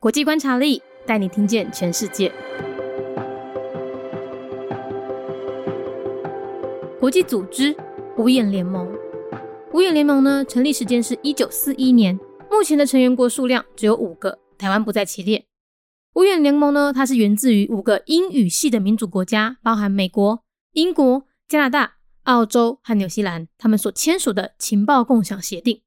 [0.00, 2.32] 国际观察力带你听见全世界。
[6.98, 7.76] 国际组织
[8.16, 8.90] 五眼联盟，
[9.74, 12.18] 五眼联盟呢成立时间是一九四一年，
[12.50, 15.44] 目前的成员国数量只有五个，台湾不在其列。
[16.14, 20.42] 五眼联盟呢，它是源自于五个英语系的民主国家，包含美国、
[20.72, 25.82] 英国、加拿大、澳洲和纽西兰，他们所签署的情报共享协定。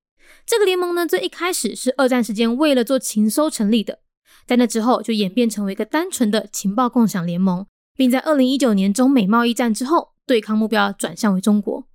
[0.46, 4.00] 这个联盟呢，最一开始是二战时间为了做情搜成立的，
[4.48, 10.14] 在那之后就演变成为一个单纯的情报共享联盟，并在二零一九年中美贸易战之后。
[10.26, 11.86] 对抗目标转向为中国。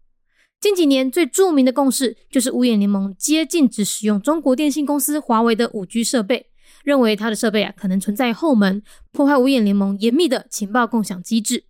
[0.60, 6.50] 近几年最著名的共识就是五眼联盟接禁止使用中国电信公司华为的五 G 设备，
[6.84, 11.64] 认为它的设备啊可能存在后门，破坏五眼联盟严密的情报共享机制。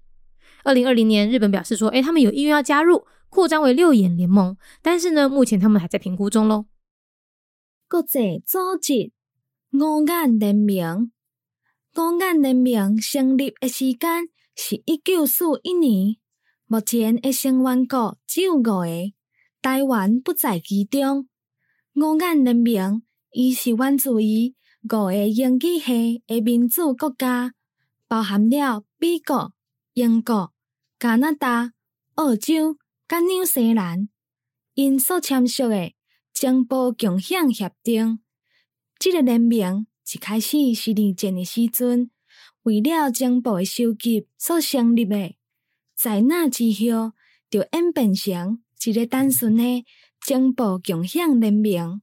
[0.64, 6.64] 二零二零年，日本表示说，哎，他们有意愿要加入，扩张为六眼联盟，但是呢，目前他们还在评估中喽。
[7.88, 9.12] 国际组织
[9.70, 11.12] 五眼联盟，
[11.94, 16.16] 五眼联盟成立的时间是一九四一年。
[16.66, 18.86] 目前的成员国只有五个，
[19.60, 21.28] 台湾不在其中。
[21.94, 27.52] 五眼联盟伊是源自于五个英语系的民主国家，
[28.06, 29.52] 包含了美国、
[29.92, 30.50] 英国、
[30.98, 31.72] 加拿大、
[32.14, 34.08] 澳洲、甲纽西兰。
[34.72, 35.92] 因所签署的
[36.32, 38.20] 情报共享协定，
[38.98, 42.10] 这个联盟一开始是二战的时阵，
[42.64, 45.34] 为了情报的收集所成立的。
[45.94, 47.12] 在那之后，
[47.48, 49.84] 就演变成一个单纯的
[50.20, 52.02] 情报共享联盟。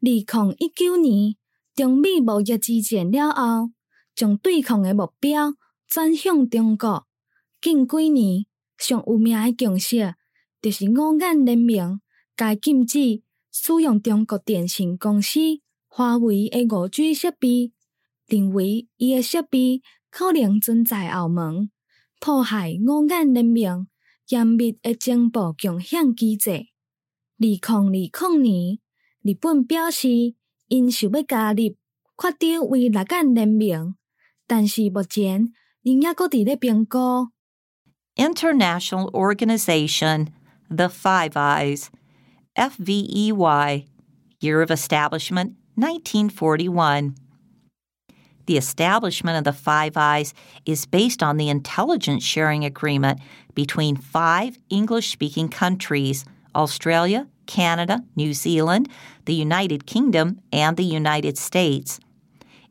[0.00, 1.36] 二零一九年，
[1.74, 3.70] 中美贸易之战了后，
[4.14, 5.52] 将对抗的目标
[5.86, 7.06] 转向中国。
[7.60, 8.46] 近几年，
[8.78, 10.14] 上有名的共识
[10.62, 12.00] 就是五眼联盟
[12.34, 15.38] 该禁止使用中国电信公司
[15.94, 17.70] 华为的五 G 设备，
[18.26, 21.70] 认为伊的设备可能存在后门。
[22.18, 23.68] 破坏五眼人民
[24.28, 26.50] 严密的情报共享机制。
[26.50, 26.64] 二
[27.36, 28.78] 零二零年，
[29.20, 30.08] 日本表示
[30.68, 31.58] 因想要加入
[32.16, 33.94] 确定为六眼人民，
[34.46, 35.52] 但是目前
[35.82, 37.28] 仍也搁伫咧评估。
[38.16, 40.28] International Organization,
[40.70, 41.88] the Five Eyes,
[42.54, 43.84] FVEY,
[44.40, 47.14] year of establishment 1941.
[48.46, 50.34] The establishment of the Five Eyes
[50.66, 53.20] is based on the intelligence sharing agreement
[53.54, 56.24] between five English speaking countries
[56.54, 58.88] Australia, Canada, New Zealand,
[59.24, 61.98] the United Kingdom, and the United States.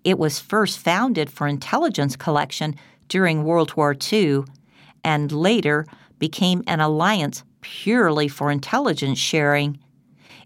[0.04, 2.76] It was first founded for intelligence collection
[3.08, 4.44] during World War II
[5.04, 5.86] and later
[6.20, 9.80] became an alliance purely for intelligence sharing.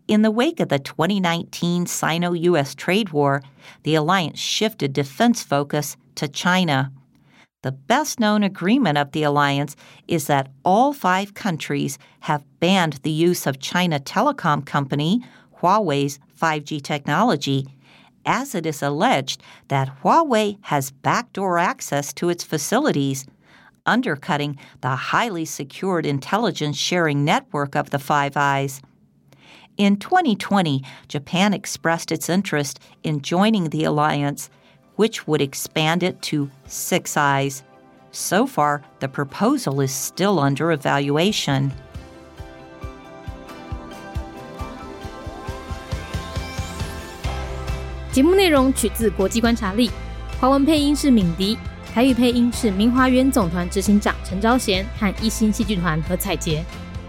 [0.07, 3.41] In the wake of the 2019 Sino US trade war,
[3.81, 6.91] the alliance shifted defense focus to China.
[7.63, 9.75] The best known agreement of the alliance
[10.07, 15.23] is that all five countries have banned the use of China Telecom Company,
[15.59, 17.65] Huawei's 5G technology,
[18.27, 23.25] as it is alleged that Huawei has backdoor access to its facilities,
[23.87, 28.83] undercutting the highly secured intelligence sharing network of the Five Eyes.
[29.77, 34.49] In 2020, Japan expressed its interest in joining the alliance,
[34.95, 37.61] which would expand it to Six Eyes.
[38.11, 41.73] So far, the proposal is still under evaluation.